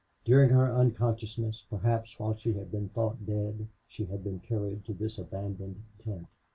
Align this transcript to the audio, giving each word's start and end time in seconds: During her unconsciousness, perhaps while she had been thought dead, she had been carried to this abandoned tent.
During 0.25 0.49
her 0.49 0.73
unconsciousness, 0.75 1.63
perhaps 1.69 2.17
while 2.17 2.35
she 2.35 2.53
had 2.53 2.71
been 2.71 2.89
thought 2.89 3.23
dead, 3.23 3.67
she 3.87 4.05
had 4.05 4.23
been 4.23 4.39
carried 4.39 4.83
to 4.85 4.95
this 4.95 5.19
abandoned 5.19 5.83
tent. 5.99 6.25